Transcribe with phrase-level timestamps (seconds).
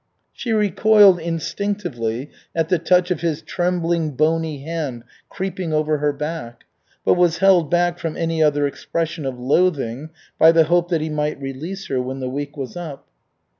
[0.33, 6.63] She recoiled instinctively at the touch of his trembling bony hand creeping over her back,
[7.05, 10.09] but was held back from any other expression of loathing
[10.39, 13.09] by the hope that he might release her when the week was up.